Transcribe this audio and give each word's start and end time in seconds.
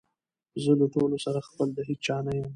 زه 0.63 0.71
له 0.79 0.85
ټولو 0.93 1.17
سره 1.25 1.39
خپل 1.47 1.67
د 1.77 1.79
هیچا 1.89 2.17
نه 2.25 2.31
یم 2.37 2.47